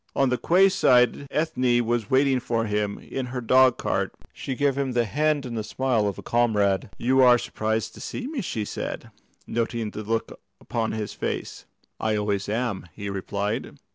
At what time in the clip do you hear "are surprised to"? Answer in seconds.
7.21-8.01